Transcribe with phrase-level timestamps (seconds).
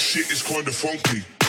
[0.00, 1.39] shit is kinda funky.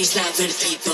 [0.00, 0.89] Baseline for the people.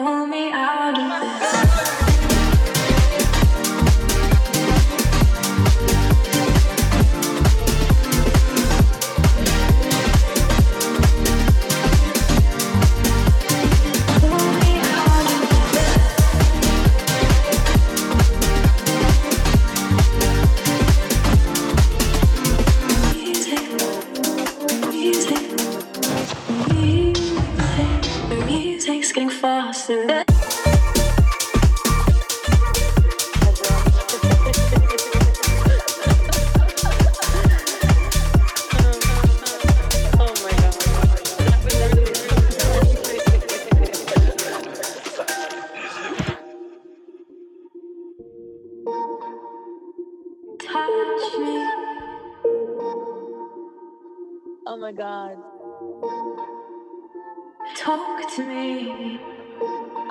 [0.00, 0.79] pull me out.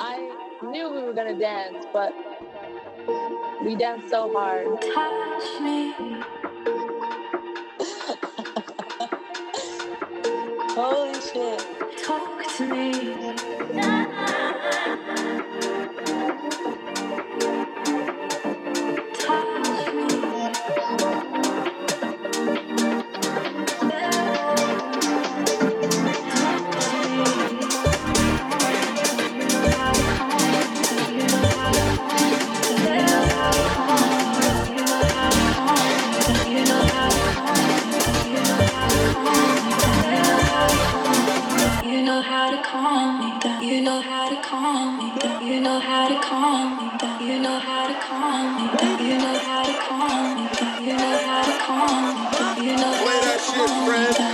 [0.01, 0.31] I
[0.63, 2.13] knew we were gonna dance, but
[3.63, 4.67] we danced so hard.
[4.81, 5.93] Touch me.
[10.75, 11.65] Holy shit.
[12.05, 14.08] Talk to me.
[49.89, 49.97] Play
[53.25, 54.28] that shit, friend.